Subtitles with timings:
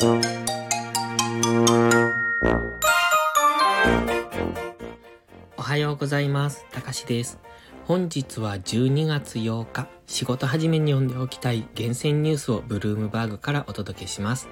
[0.00, 0.06] お
[5.56, 6.64] はようございます。
[6.70, 7.40] たかしです。
[7.84, 14.48] 本日は12月8日、仕事始めに読んでおきたい厳選ニュースをブルームバーグからお届けします。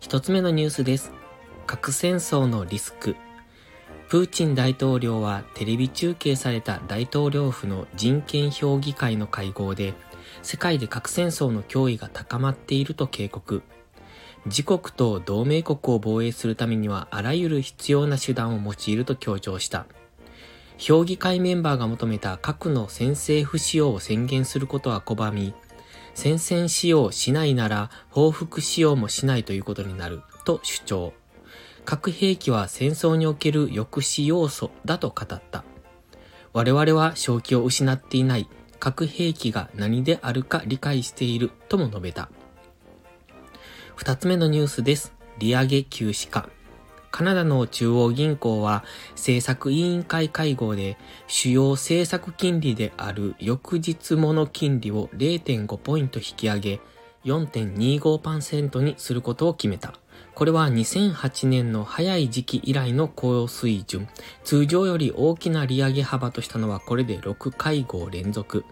[0.00, 1.12] 一つ目のニュースです。
[1.66, 3.16] 核戦争のリスク。
[4.08, 9.92] プーチン大統領はテレビ中継された大統領府の人権評議会の会合で、
[10.40, 13.62] 世界で核戦争の脅威が高まっていると警告。
[14.46, 19.86] 自国と同盟国を防衛するためにはあらゆる必要な手段を用いると強調した。
[20.76, 25.54] 評議会メンバーが求めた核の先制不使用を宣言することは拒み、
[26.14, 31.12] 先制使用しないなら報復使用もしないということになると主張。
[31.84, 35.64] 核兵器は戦争における抑止要素だと語った。
[36.52, 38.48] 我々は正気を失っていない
[38.78, 42.28] 核兵器が何であるか理解しているとも述べた。
[43.96, 45.12] 二つ目のニュースです。
[45.38, 46.48] 利上げ休止か。
[47.12, 56.80] カナダの中央銀行は政策委員会会合で主要政策金利である翌日物金利を0.5ポイント引き上げ
[57.24, 59.94] 4.25%にすることを決めた。
[60.34, 64.08] これは2008年の早い時期以来の高水準。
[64.42, 68.64] 通常より大きな利上げ幅としたのはこれで6会合連続。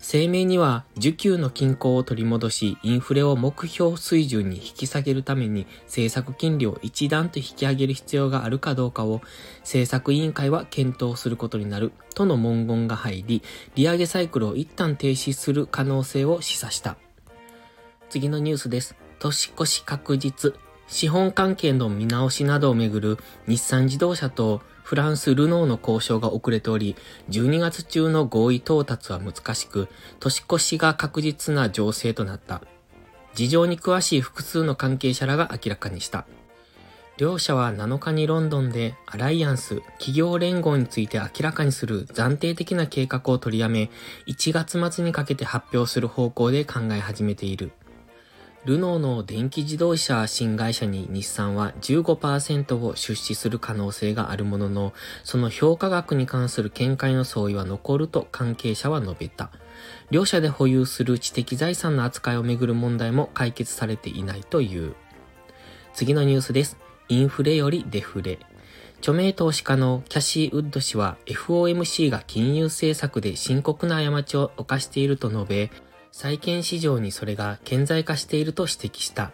[0.00, 9.22] 声明には、需給の均衡を取り戻し、インフレを目標水準に引き下げるために、政策金利を一段と引き上げる必要があるかどうかを、
[9.60, 13.42] 政策委員会は検討することになる、との文言が入り、
[13.74, 16.96] 利上げサイクルを一旦停止する可能性を示唆した。
[18.08, 18.96] 次のニュースです。
[19.18, 20.54] 年越し確実。
[20.86, 26.94] 資本関係の見直しなどをめぐる日産自動車とフランス・ルノーの交渉が遅れており、
[27.30, 29.88] 12月中の合意到達は難しく、
[30.20, 32.62] 年越しが確実な情勢となった。
[33.34, 36.26] 事情に詳しい複数の関係者らが明らかにした。
[37.16, 43.90] 両社は7日にロンドンでアライアンス企業連合について明らかにする暫定的な計画を取りやめ、
[44.26, 47.72] 1月末にかけて発表する方向で考え始めている。
[48.64, 59.50] ルノーの電気自動車新会社に日産は15%を出資する可能性があるものの、その評価額に関する見解の相違は残ると関係者は述べた。
[60.10, 64.94] 両社で保有する知的財産の扱いをめぐる問題も解決されていないという。
[65.92, 66.78] 次のニュースです。
[67.10, 68.38] インフレよりデフレ。
[69.00, 75.70] 著名投資家のキャシー・ウッド氏は FOMC が金融政策で深刻な過ちを犯していると述べ、
[76.16, 79.32] 債券市場にそれが顕在化していると指摘した。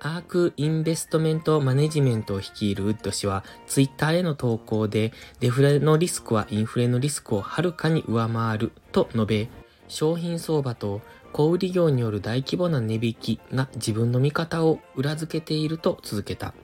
[0.00, 9.48] アークインベストメントマネジメントを率いるウッド氏は、ツイッターへの投稿で、デフレのリスクはインフレのリスクをはるかに上回ると述べ、
[9.86, 11.00] 商品相場と
[11.32, 16.54] 小売業による大規模な値引きが自分の見方を裏付けていると続けた。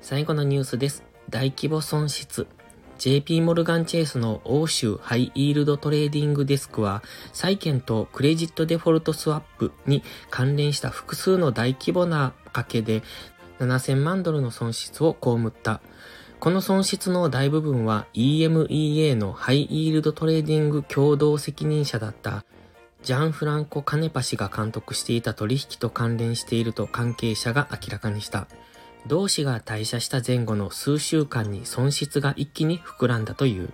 [0.00, 1.04] 最後のニュースです。
[1.30, 2.48] 大規模損失。
[3.02, 7.02] JP モルガンチェイスの欧州ハイイールドトレーディングデスクは、
[7.32, 13.02] 債券とクレジットデフォルトスワップに関連した複数の大規模な賭けで
[13.58, 15.80] 7000万ドルの損失を被った。
[16.38, 22.44] この損失の大部分は EMEA のハイイールドトレーディング共同責任者だった
[23.02, 28.46] ジャン・フランコ・カネパ氏が監督していた取引と関連していると関係者が明らかにした。
[29.06, 33.72] 同氏が退社した前後の数週間に損失が一気に膨らんだという。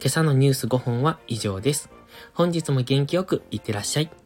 [0.00, 1.90] 今朝のニュース5本は以上です。
[2.34, 4.21] 本日も元気よくいってらっしゃい。